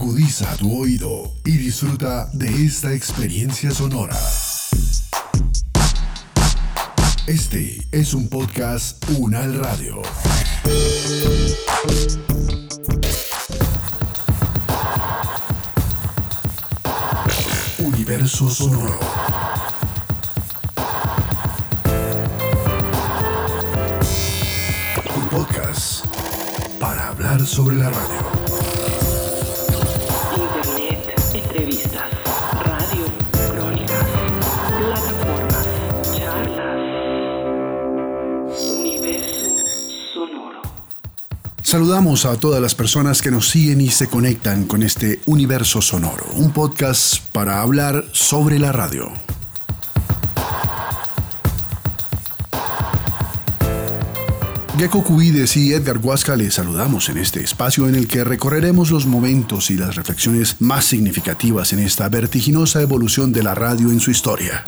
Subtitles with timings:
[0.00, 4.16] Agudiza tu oído y disfruta de esta experiencia sonora.
[7.26, 10.00] Este es un podcast Unal Radio.
[17.80, 18.98] Universo Sonoro.
[25.14, 26.06] Un podcast
[26.80, 28.29] para hablar sobre la radio.
[41.70, 46.26] Saludamos a todas las personas que nos siguen y se conectan con este universo sonoro,
[46.34, 49.12] un podcast para hablar sobre la radio.
[54.76, 59.06] Gecko Cubides y Edgar Huasca les saludamos en este espacio en el que recorreremos los
[59.06, 64.10] momentos y las reflexiones más significativas en esta vertiginosa evolución de la radio en su
[64.10, 64.64] historia.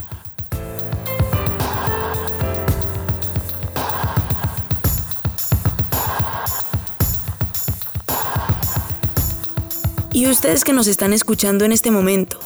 [10.22, 12.38] Y ustedes que nos están escuchando en este momento,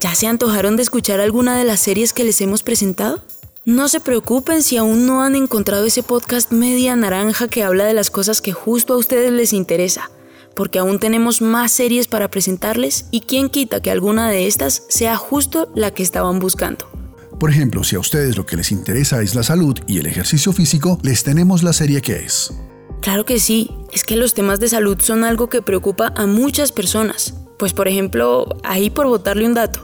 [0.00, 3.24] ¿ya se antojaron de escuchar alguna de las series que les hemos presentado?
[3.64, 7.94] No se preocupen si aún no han encontrado ese podcast media naranja que habla de
[7.94, 10.10] las cosas que justo a ustedes les interesa,
[10.54, 15.16] porque aún tenemos más series para presentarles y quién quita que alguna de estas sea
[15.16, 16.86] justo la que estaban buscando.
[17.40, 20.52] Por ejemplo, si a ustedes lo que les interesa es la salud y el ejercicio
[20.52, 22.52] físico, les tenemos la serie que es.
[23.02, 26.70] Claro que sí, es que los temas de salud son algo que preocupa a muchas
[26.70, 27.34] personas.
[27.58, 29.80] Pues por ejemplo, ahí por botarle un dato,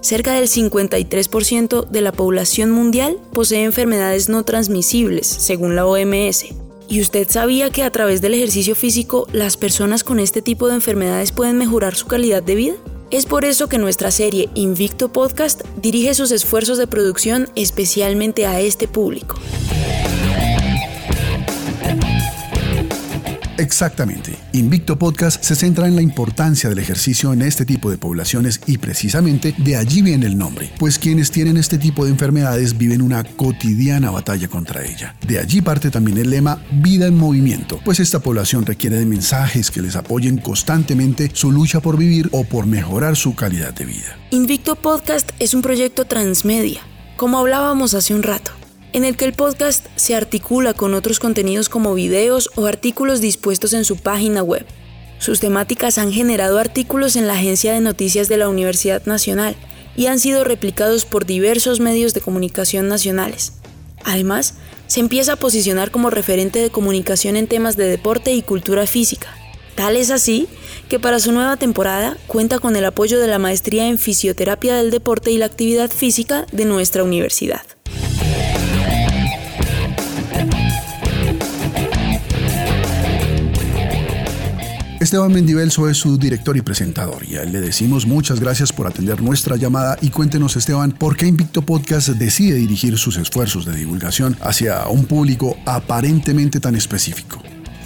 [0.00, 6.46] cerca del 53% de la población mundial posee enfermedades no transmisibles, según la OMS.
[6.88, 10.74] ¿Y usted sabía que a través del ejercicio físico las personas con este tipo de
[10.74, 12.74] enfermedades pueden mejorar su calidad de vida?
[13.10, 18.60] Es por eso que nuestra serie Invicto Podcast dirige sus esfuerzos de producción especialmente a
[18.60, 19.36] este público.
[23.58, 24.36] Exactamente.
[24.52, 28.78] Invicto Podcast se centra en la importancia del ejercicio en este tipo de poblaciones y
[28.78, 33.24] precisamente de allí viene el nombre, pues quienes tienen este tipo de enfermedades viven una
[33.24, 35.14] cotidiana batalla contra ella.
[35.26, 39.70] De allí parte también el lema Vida en Movimiento, pues esta población requiere de mensajes
[39.70, 44.18] que les apoyen constantemente su lucha por vivir o por mejorar su calidad de vida.
[44.30, 46.80] Invicto Podcast es un proyecto transmedia,
[47.16, 48.61] como hablábamos hace un rato
[48.92, 53.72] en el que el podcast se articula con otros contenidos como videos o artículos dispuestos
[53.72, 54.66] en su página web.
[55.18, 59.56] Sus temáticas han generado artículos en la Agencia de Noticias de la Universidad Nacional
[59.96, 63.52] y han sido replicados por diversos medios de comunicación nacionales.
[64.04, 64.54] Además,
[64.88, 69.28] se empieza a posicionar como referente de comunicación en temas de deporte y cultura física.
[69.74, 70.48] Tal es así
[70.88, 74.90] que para su nueva temporada cuenta con el apoyo de la Maestría en Fisioterapia del
[74.90, 77.62] Deporte y la Actividad Física de nuestra universidad.
[85.02, 88.86] Esteban Mendivelso es su director y presentador y a él le decimos muchas gracias por
[88.86, 93.74] atender nuestra llamada y cuéntenos Esteban por qué Invicto Podcast decide dirigir sus esfuerzos de
[93.74, 97.42] divulgación hacia un público aparentemente tan específico.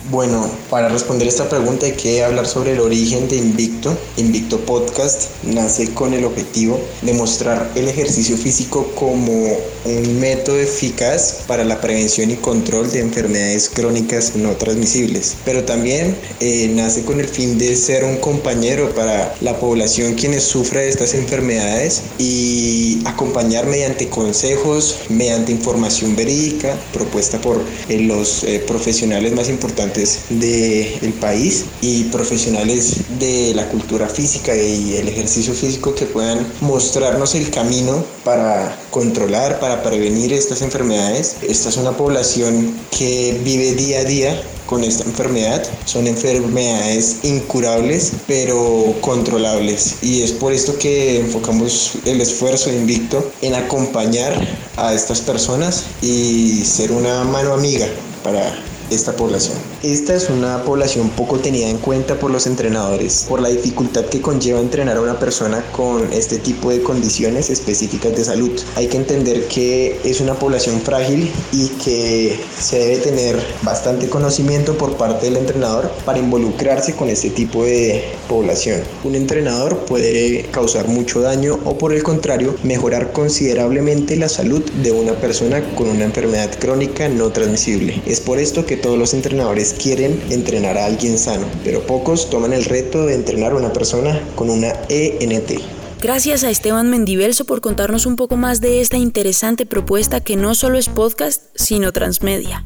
[0.09, 3.99] Bueno, para responder esta pregunta hay que hablar sobre el origen de Invicto.
[4.17, 11.39] Invicto Podcast nace con el objetivo de mostrar el ejercicio físico como un método eficaz
[11.49, 17.19] para la prevención y control de enfermedades crónicas no transmisibles, pero también eh, nace con
[17.19, 23.03] el fin de ser un compañero para la población quienes sufren de estas enfermedades y
[23.07, 31.13] acompañar mediante consejos, mediante información verídica propuesta por eh, los eh, profesionales más importantes del
[31.21, 37.51] país y profesionales de la cultura física y el ejercicio físico que puedan mostrarnos el
[37.51, 41.37] camino para controlar, para prevenir estas enfermedades.
[41.43, 45.63] Esta es una población que vive día a día con esta enfermedad.
[45.87, 49.97] Son enfermedades incurables, pero controlables.
[50.03, 54.35] Y es por esto que enfocamos el esfuerzo Invicto en acompañar
[54.77, 57.87] a estas personas y ser una mano amiga
[58.23, 58.59] para
[58.91, 59.57] esta población.
[59.87, 64.21] Esta es una población poco tenida en cuenta por los entrenadores, por la dificultad que
[64.21, 68.51] conlleva entrenar a una persona con este tipo de condiciones específicas de salud.
[68.75, 74.77] Hay que entender que es una población frágil y que se debe tener bastante conocimiento
[74.77, 78.81] por parte del entrenador para involucrarse con este tipo de población.
[79.05, 84.91] Un entrenador puede causar mucho daño o por el contrario mejorar considerablemente la salud de
[84.91, 88.03] una persona con una enfermedad crónica no transmisible.
[88.05, 92.53] Es por esto que todos los entrenadores quieren entrenar a alguien sano, pero pocos toman
[92.53, 95.61] el reto de entrenar a una persona con una ENT.
[96.01, 100.55] Gracias a Esteban Mendivelso por contarnos un poco más de esta interesante propuesta que no
[100.55, 102.65] solo es podcast, sino transmedia.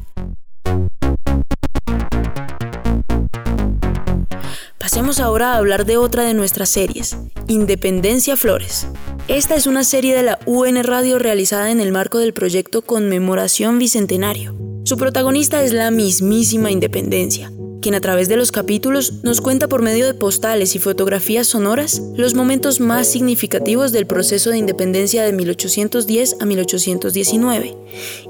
[4.77, 7.15] Pasemos ahora a hablar de otra de nuestras series,
[7.47, 8.87] Independencia Flores.
[9.27, 13.79] Esta es una serie de la UN Radio realizada en el marco del proyecto Conmemoración
[13.79, 14.70] Bicentenario.
[14.91, 17.49] Su protagonista es la mismísima Independencia,
[17.81, 22.01] quien a través de los capítulos nos cuenta por medio de postales y fotografías sonoras
[22.17, 27.77] los momentos más significativos del proceso de independencia de 1810 a 1819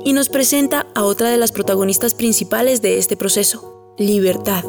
[0.05, 4.63] y nos presenta a otra de las protagonistas principales de este proceso, Libertad.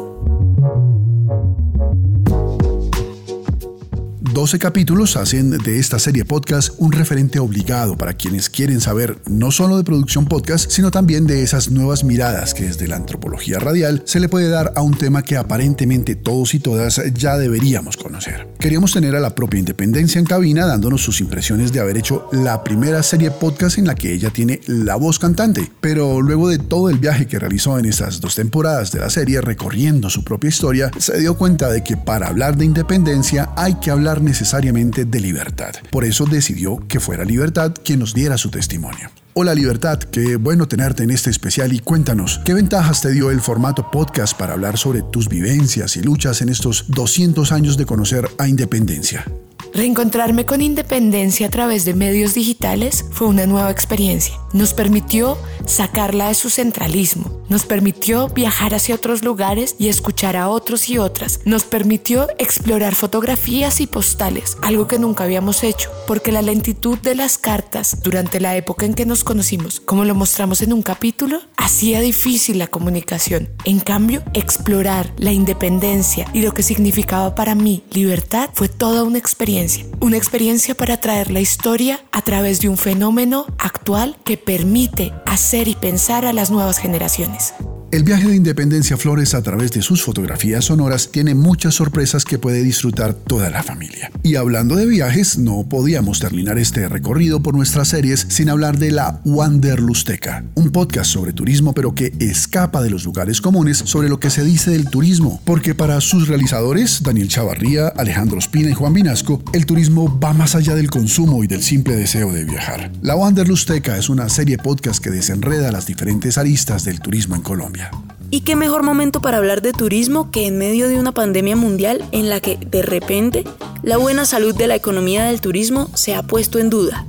[4.33, 9.51] 12 capítulos hacen de esta serie podcast un referente obligado para quienes quieren saber no
[9.51, 14.01] solo de producción podcast, sino también de esas nuevas miradas que desde la antropología radial
[14.05, 18.47] se le puede dar a un tema que aparentemente todos y todas ya deberíamos conocer.
[18.57, 22.63] Queríamos tener a la propia Independencia en cabina dándonos sus impresiones de haber hecho la
[22.63, 26.89] primera serie podcast en la que ella tiene la voz cantante, pero luego de todo
[26.89, 30.89] el viaje que realizó en estas dos temporadas de la serie recorriendo su propia historia,
[30.97, 35.73] se dio cuenta de que para hablar de independencia hay que hablar necesariamente de libertad.
[35.91, 39.09] Por eso decidió que fuera Libertad quien nos diera su testimonio.
[39.35, 43.41] Hola Libertad, qué bueno tenerte en este especial y cuéntanos, ¿qué ventajas te dio el
[43.41, 48.29] formato podcast para hablar sobre tus vivencias y luchas en estos 200 años de conocer
[48.37, 49.25] a Independencia?
[49.73, 54.35] Reencontrarme con Independencia a través de medios digitales fue una nueva experiencia.
[54.53, 55.35] Nos permitió
[55.65, 60.97] sacarla de su centralismo, nos permitió viajar hacia otros lugares y escuchar a otros y
[60.97, 66.97] otras, nos permitió explorar fotografías y postales, algo que nunca habíamos hecho, porque la lentitud
[66.99, 70.81] de las cartas durante la época en que nos conocimos, como lo mostramos en un
[70.81, 73.49] capítulo, hacía difícil la comunicación.
[73.65, 79.17] En cambio, explorar la independencia y lo que significaba para mí libertad fue toda una
[79.17, 79.85] experiencia.
[79.99, 85.52] Una experiencia para traer la historia a través de un fenómeno actual que permite hacer
[85.53, 87.53] y pensar a las nuevas generaciones.
[87.93, 92.39] El viaje de Independencia Flores a través de sus fotografías sonoras tiene muchas sorpresas que
[92.39, 94.11] puede disfrutar toda la familia.
[94.23, 98.89] Y hablando de viajes, no podíamos terminar este recorrido por nuestras series sin hablar de
[98.89, 104.19] la Wanderlusteca, un podcast sobre turismo pero que escapa de los lugares comunes sobre lo
[104.19, 108.95] que se dice del turismo, porque para sus realizadores, Daniel Chavarría, Alejandro Espina y Juan
[108.95, 112.91] Vinasco, el turismo va más allá del consumo y del simple deseo de viajar.
[113.03, 117.82] La Wanderlusteca es una serie podcast que desenreda las diferentes aristas del turismo en Colombia.
[118.29, 122.03] Y qué mejor momento para hablar de turismo que en medio de una pandemia mundial
[122.11, 123.43] en la que, de repente,
[123.83, 127.05] la buena salud de la economía del turismo se ha puesto en duda.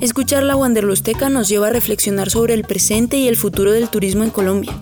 [0.00, 4.22] Escuchar la Wanderlusteca nos lleva a reflexionar sobre el presente y el futuro del turismo
[4.22, 4.80] en Colombia.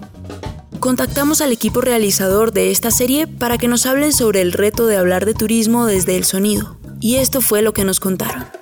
[0.78, 4.96] Contactamos al equipo realizador de esta serie para que nos hablen sobre el reto de
[4.96, 6.76] hablar de turismo desde el sonido.
[7.00, 8.57] Y esto fue lo que nos contaron.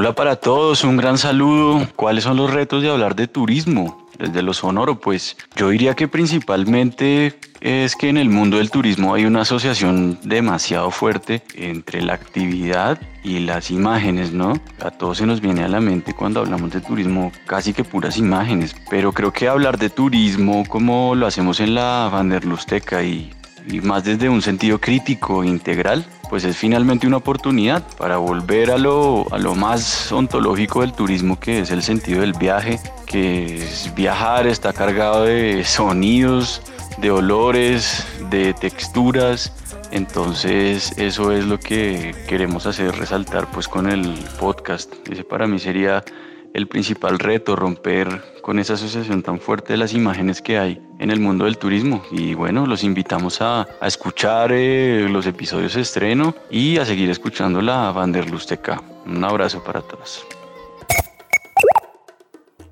[0.00, 1.84] Hola para todos, un gran saludo.
[1.96, 4.06] ¿Cuáles son los retos de hablar de turismo?
[4.16, 9.12] Desde lo sonoro, pues yo diría que principalmente es que en el mundo del turismo
[9.12, 14.52] hay una asociación demasiado fuerte entre la actividad y las imágenes, ¿no?
[14.84, 18.18] A todos se nos viene a la mente cuando hablamos de turismo casi que puras
[18.18, 23.32] imágenes, pero creo que hablar de turismo como lo hacemos en la Vanderlusteca y,
[23.66, 28.78] y más desde un sentido crítico, integral, pues es finalmente una oportunidad para volver a
[28.78, 33.92] lo, a lo más ontológico del turismo, que es el sentido del viaje, que es
[33.94, 36.62] viajar, está cargado de sonidos,
[36.98, 39.52] de olores, de texturas.
[39.90, 44.92] Entonces eso es lo que queremos hacer resaltar pues con el podcast.
[45.08, 46.04] Ese para mí sería
[46.54, 51.10] el principal reto, romper con esa asociación tan fuerte de las imágenes que hay en
[51.10, 52.02] el mundo del turismo.
[52.10, 57.60] Y bueno, los invitamos a, escuchar eh, los episodios de estreno y a seguir escuchando
[57.60, 58.82] la Vanderlusteca.
[59.04, 60.26] Un abrazo para todos.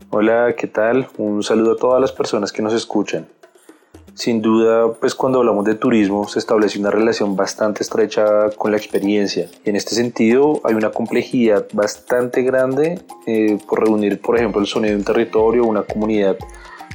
[0.08, 1.08] Hola, ¿qué tal?
[1.18, 3.28] Un saludo a todas las personas que nos escuchan.
[4.16, 8.78] Sin duda, pues cuando hablamos de turismo se establece una relación bastante estrecha con la
[8.78, 9.50] experiencia.
[9.62, 14.66] Y en este sentido hay una complejidad bastante grande eh, por reunir, por ejemplo, el
[14.66, 16.38] sonido de un territorio, una comunidad,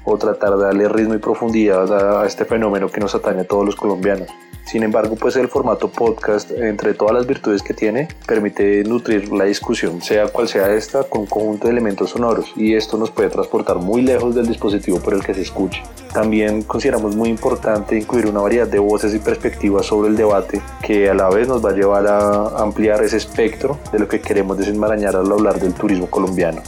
[0.04, 3.68] o tratar de darle ritmo y profundidad a este fenómeno que nos atañe a todos
[3.68, 4.28] los colombianos.
[4.66, 9.46] Sin embargo, pues el formato podcast, entre todas las virtudes que tiene, permite nutrir la
[9.46, 13.30] discusión, sea cual sea esta, con un conjunto de elementos sonoros, y esto nos puede
[13.30, 15.84] transportar muy lejos del dispositivo por el que se escuche.
[16.14, 21.10] También consideramos muy importante incluir una variedad de voces y perspectivas sobre el debate, que
[21.10, 24.58] a la vez nos va a llevar a ampliar ese espectro de lo que queremos
[24.58, 26.62] desenmarañar al hablar del turismo colombiano.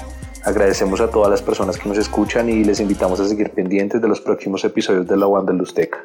[0.44, 4.10] Agradecemos a todas las personas que nos escuchan y les invitamos a seguir pendientes de
[4.10, 6.04] los próximos episodios de la Wanderlusteca.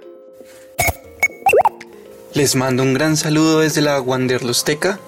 [2.34, 5.00] Les mando un gran saludo desde la Wanderlusteca.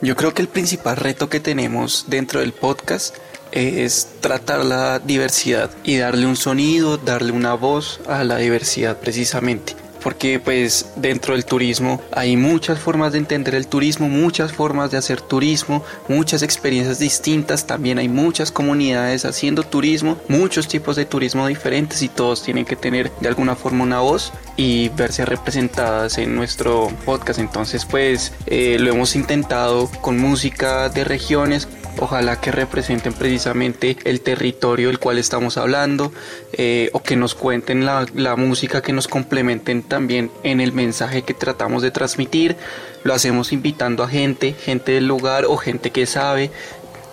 [0.00, 3.16] Yo creo que el principal reto que tenemos dentro del podcast
[3.52, 9.74] es tratar la diversidad y darle un sonido, darle una voz a la diversidad precisamente
[10.02, 14.98] porque pues dentro del turismo hay muchas formas de entender el turismo, muchas formas de
[14.98, 21.46] hacer turismo, muchas experiencias distintas, también hay muchas comunidades haciendo turismo, muchos tipos de turismo
[21.46, 26.34] diferentes y todos tienen que tener de alguna forma una voz y verse representadas en
[26.34, 27.38] nuestro podcast.
[27.38, 31.68] Entonces pues eh, lo hemos intentado con música de regiones,
[31.98, 36.12] ojalá que representen precisamente el territorio del cual estamos hablando
[36.52, 41.22] eh, o que nos cuenten la, la música, que nos complementen también en el mensaje
[41.22, 42.56] que tratamos de transmitir.
[43.02, 46.50] Lo hacemos invitando a gente, gente del lugar o gente que sabe,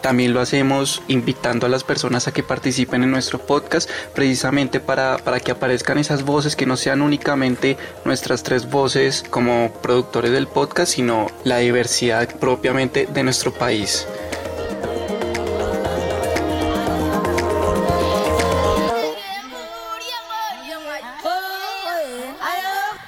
[0.01, 5.17] también lo hacemos invitando a las personas a que participen en nuestro podcast, precisamente para,
[5.17, 10.47] para, que aparezcan esas voces que no sean únicamente nuestras tres voces como productores del
[10.47, 14.07] podcast, sino la diversidad propiamente de nuestro país.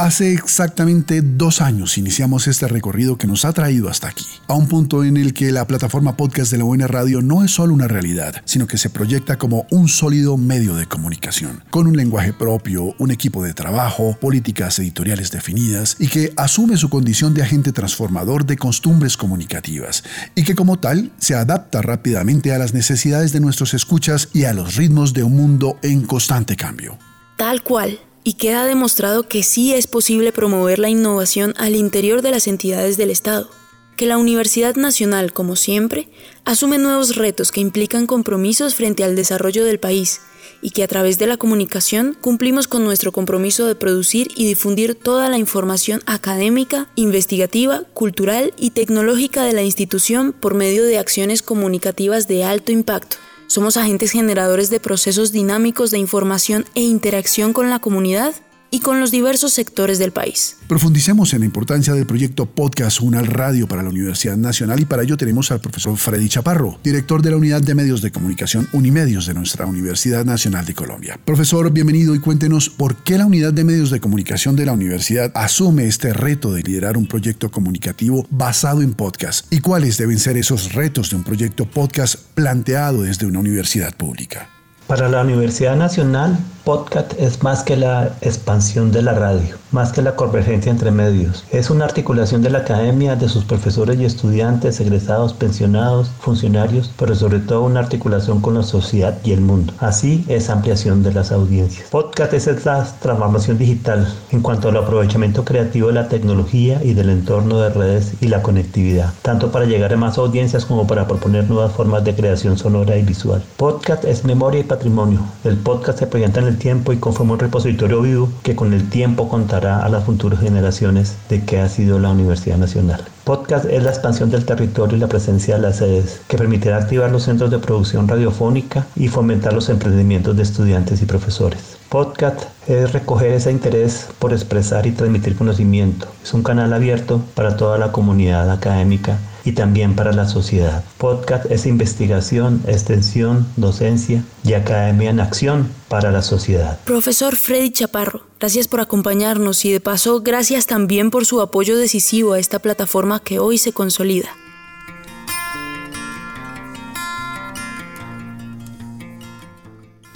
[0.01, 4.69] Hace exactamente dos años iniciamos este recorrido que nos ha traído hasta aquí, a un
[4.69, 7.89] punto en el que la plataforma podcast de la Buena Radio no es solo una
[7.89, 12.95] realidad, sino que se proyecta como un sólido medio de comunicación, con un lenguaje propio,
[12.97, 18.45] un equipo de trabajo, políticas editoriales definidas y que asume su condición de agente transformador
[18.45, 23.73] de costumbres comunicativas y que como tal se adapta rápidamente a las necesidades de nuestros
[23.73, 26.97] escuchas y a los ritmos de un mundo en constante cambio.
[27.35, 32.31] Tal cual y queda demostrado que sí es posible promover la innovación al interior de
[32.31, 33.49] las entidades del Estado,
[33.95, 36.09] que la Universidad Nacional, como siempre,
[36.45, 40.21] asume nuevos retos que implican compromisos frente al desarrollo del país
[40.61, 44.95] y que a través de la comunicación cumplimos con nuestro compromiso de producir y difundir
[44.95, 51.41] toda la información académica, investigativa, cultural y tecnológica de la institución por medio de acciones
[51.41, 53.17] comunicativas de alto impacto.
[53.49, 58.35] Somos agentes generadores de procesos dinámicos de información e interacción con la comunidad
[58.79, 60.57] con los diversos sectores del país.
[60.67, 65.03] Profundicemos en la importancia del proyecto Podcast Unal Radio para la Universidad Nacional y para
[65.03, 69.25] ello tenemos al profesor Freddy Chaparro, director de la Unidad de Medios de Comunicación Unimedios
[69.25, 71.19] de nuestra Universidad Nacional de Colombia.
[71.25, 75.31] Profesor, bienvenido y cuéntenos por qué la Unidad de Medios de Comunicación de la Universidad
[75.35, 80.37] asume este reto de liderar un proyecto comunicativo basado en podcast y cuáles deben ser
[80.37, 84.58] esos retos de un proyecto podcast planteado desde una universidad pública.
[84.89, 90.01] Para la Universidad Nacional, podcast es más que la expansión de la radio, más que
[90.01, 91.43] la convergencia entre medios.
[91.51, 97.15] Es una articulación de la academia, de sus profesores y estudiantes, egresados, pensionados, funcionarios, pero
[97.15, 99.73] sobre todo una articulación con la sociedad y el mundo.
[99.79, 101.89] Así es ampliación de las audiencias.
[101.89, 107.09] Podcast es esa transformación digital en cuanto al aprovechamiento creativo de la tecnología y del
[107.09, 111.49] entorno de redes y la conectividad, tanto para llegar a más audiencias como para proponer
[111.49, 113.43] nuevas formas de creación sonora y visual.
[113.57, 115.19] Podcast es memoria y patrimonio.
[115.43, 118.89] El podcast se presenta en el tiempo y conforma un repositorio vivo que con el
[118.89, 123.03] tiempo contará a las futuras generaciones de qué ha sido la Universidad Nacional.
[123.23, 127.11] Podcast es la expansión del territorio y la presencia de las sedes, que permitirá activar
[127.11, 131.77] los centros de producción radiofónica y fomentar los emprendimientos de estudiantes y profesores.
[131.89, 136.07] Podcast es recoger ese interés por expresar y transmitir conocimiento.
[136.23, 140.83] Es un canal abierto para toda la comunidad académica y también para la sociedad.
[140.97, 146.79] Podcast es investigación, extensión, docencia y academia en acción para la sociedad.
[146.85, 152.33] Profesor Freddy Chaparro, gracias por acompañarnos y de paso gracias también por su apoyo decisivo
[152.33, 154.29] a esta plataforma que hoy se consolida.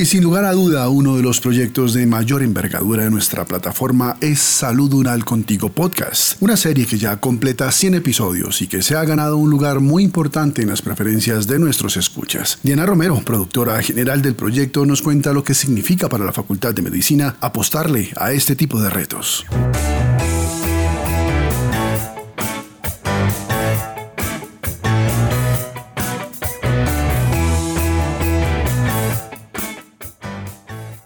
[0.04, 4.18] Y sin lugar a duda, uno de los proyectos de mayor envergadura de nuestra plataforma
[4.20, 8.98] es Salud Unal Contigo Podcast, una serie que ya completa 100 episodios y que se
[8.98, 12.60] ha ganado un lugar muy importante en las preferencias de nuestros escuchas.
[12.64, 16.82] Diana Romero, productora general del proyecto, nos cuenta lo que significa para la Facultad de
[16.82, 19.46] Medicina apostarle a este tipo de retos.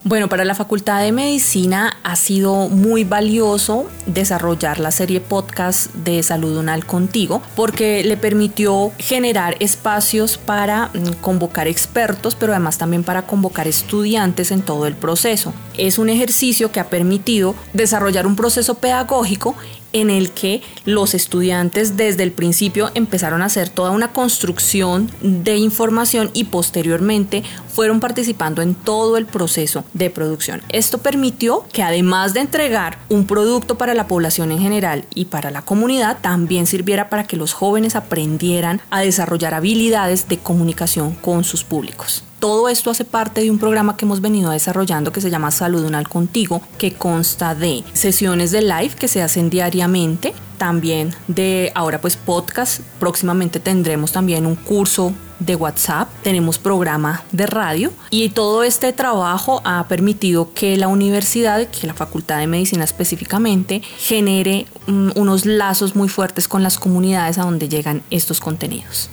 [0.08, 6.24] Bueno, para la Facultad de Medicina ha sido muy valioso desarrollar la serie podcast de
[6.24, 13.04] Salud Unal Contigo porque le permitió generar espacios para mm, convocar expertos, pero además también
[13.04, 15.54] para convocar estudiantes en todo el proceso.
[15.78, 19.58] Es un ejercicio que ha permitido desarrollar un proceso pedagógico
[19.98, 25.58] en el que los estudiantes desde el principio empezaron a hacer toda una construcción de
[25.58, 30.62] información y posteriormente fueron participando en todo el proceso de producción.
[30.70, 35.52] Esto permitió que además de entregar un producto para la población en general y para
[35.52, 41.44] la comunidad, también sirviera para que los jóvenes aprendieran a desarrollar habilidades de comunicación con
[41.44, 42.24] sus públicos.
[42.40, 45.84] Todo esto hace parte de un programa que hemos venido desarrollando que se llama Salud
[45.84, 52.00] Unal Contigo, que consta de sesiones de live que se hacen diariamente, también de ahora
[52.00, 57.92] pues podcast, próximamente tendremos también un curso de WhatsApp, tenemos programa de radio.
[58.10, 63.82] Y todo este trabajo ha permitido que la universidad, que la Facultad de Medicina específicamente,
[63.98, 69.10] genere um, unos lazos muy fuertes con las comunidades a donde llegan estos contenidos.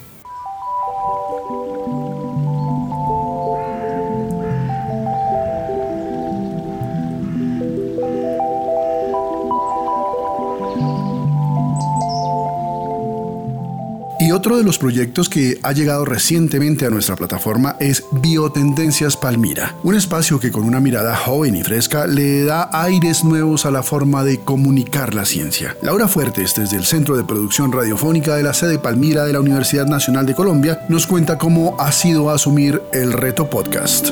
[14.45, 19.95] Otro de los proyectos que ha llegado recientemente a nuestra plataforma es Biotendencias Palmira, un
[19.95, 24.23] espacio que con una mirada joven y fresca le da aires nuevos a la forma
[24.23, 25.79] de comunicar la ciencia.
[25.81, 29.87] Laura Fuertes, desde el Centro de Producción Radiofónica de la sede Palmira de la Universidad
[29.87, 34.11] Nacional de Colombia, nos cuenta cómo ha sido asumir el reto podcast.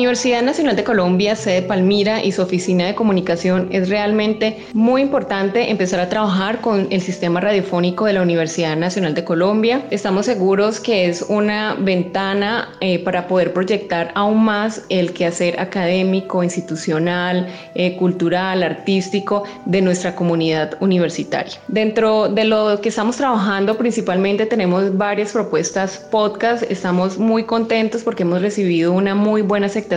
[0.00, 5.70] Universidad Nacional de Colombia, sede Palmira y su oficina de comunicación es realmente muy importante
[5.70, 9.82] empezar a trabajar con el sistema radiofónico de la Universidad Nacional de Colombia.
[9.90, 16.42] Estamos seguros que es una ventana eh, para poder proyectar aún más el quehacer académico,
[16.42, 21.58] institucional, eh, cultural, artístico de nuestra comunidad universitaria.
[21.68, 26.62] Dentro de lo que estamos trabajando principalmente tenemos varias propuestas podcast.
[26.70, 29.89] Estamos muy contentos porque hemos recibido una muy buena aceptación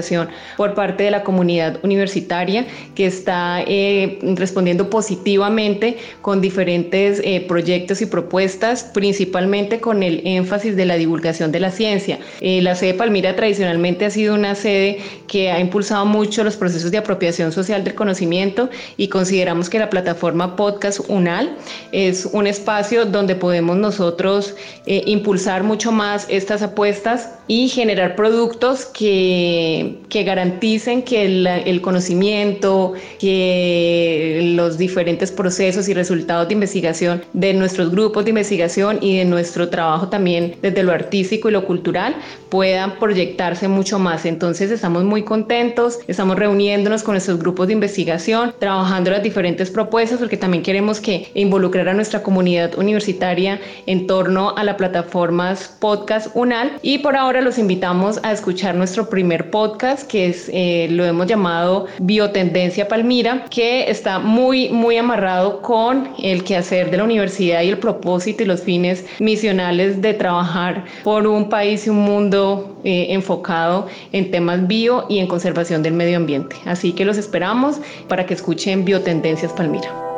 [0.58, 8.02] por parte de la comunidad universitaria que está eh, respondiendo positivamente con diferentes eh, proyectos
[8.02, 12.20] y propuestas, principalmente con el énfasis de la divulgación de la ciencia.
[12.42, 16.92] Eh, la sede Palmira tradicionalmente ha sido una sede que ha impulsado mucho los procesos
[16.92, 21.56] de apropiación social del conocimiento y consideramos que la plataforma Podcast UNAL
[21.92, 29.83] es un espacio donde podemos nosotros impulsar mucho más estas apuestas y generar productos que,
[30.10, 37.54] que garanticen que el, el, conocimiento, que los diferentes procesos y resultados de investigación de
[37.54, 42.16] nuestros grupos de investigación y de nuestro trabajo también desde lo artístico y lo cultural
[42.50, 44.26] puedan proyectarse mucho más.
[44.26, 50.20] Entonces estamos muy contentos, estamos reuniéndonos con nuestros grupos de investigación, trabajando las diferentes propuestas
[50.20, 55.34] porque también queremos que involucrar a nuestra comunidad universitaria en torno a la plataforma
[55.80, 60.88] podcast UNAL y por ahora los invitamos a escuchar nuestro primer podcast, que es, eh,
[60.90, 67.04] lo hemos llamado Biotendencia Palmira, que está muy, muy amarrado con el quehacer de la
[67.04, 72.00] universidad y el propósito y los fines misionales de trabajar por un país y un
[72.00, 76.56] mundo eh, enfocado en temas bio y en conservación del medio ambiente.
[76.66, 80.13] Así que los esperamos para que escuchen Biotendencias Palmira.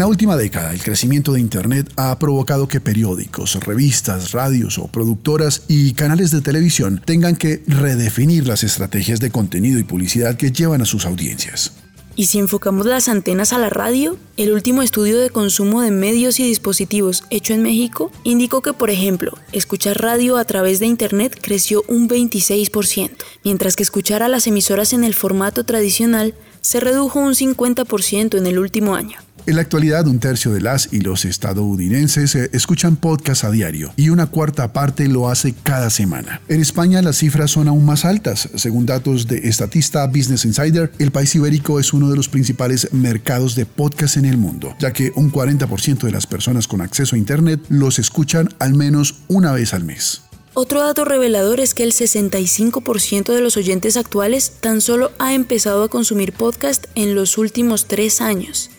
[0.00, 5.64] La última década, el crecimiento de Internet ha provocado que periódicos, revistas, radios o productoras
[5.68, 10.80] y canales de televisión tengan que redefinir las estrategias de contenido y publicidad que llevan
[10.80, 11.72] a sus audiencias.
[12.16, 16.40] Y si enfocamos las antenas a la radio, el último estudio de consumo de medios
[16.40, 21.38] y dispositivos hecho en México indicó que, por ejemplo, escuchar radio a través de Internet
[21.42, 23.10] creció un 26%,
[23.44, 28.46] mientras que escuchar a las emisoras en el formato tradicional se redujo un 50% en
[28.46, 29.18] el último año.
[29.46, 33.92] En la actualidad, un tercio de las y los estadounidenses eh, escuchan podcasts a diario
[33.96, 36.40] y una cuarta parte lo hace cada semana.
[36.48, 38.48] En España las cifras son aún más altas.
[38.54, 43.54] Según datos de Estatista Business Insider, el país ibérico es uno de los principales mercados
[43.54, 47.18] de podcasts en el mundo, ya que un 40% de las personas con acceso a
[47.18, 50.22] Internet los escuchan al menos una vez al mes.
[50.52, 55.84] Otro dato revelador es que el 65% de los oyentes actuales tan solo ha empezado
[55.84, 58.70] a consumir podcast en los últimos tres años.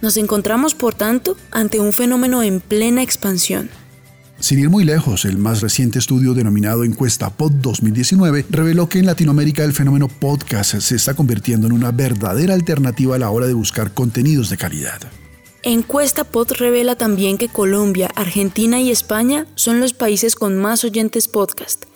[0.00, 3.70] Nos encontramos, por tanto, ante un fenómeno en plena expansión.
[4.38, 9.06] Sin ir muy lejos, el más reciente estudio denominado Encuesta Pod 2019 reveló que en
[9.06, 13.54] Latinoamérica el fenómeno podcast se está convirtiendo en una verdadera alternativa a la hora de
[13.54, 15.00] buscar contenidos de calidad.
[15.62, 21.28] Encuesta Pod revela también que Colombia, Argentina y España son los países con más oyentes
[21.28, 21.86] podcast,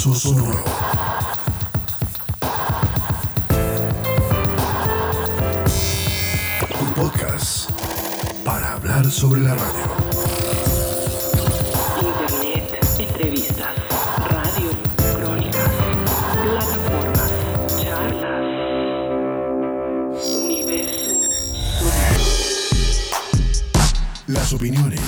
[0.05, 0.85] Universo Sonoro.
[9.09, 9.94] sobre la radio.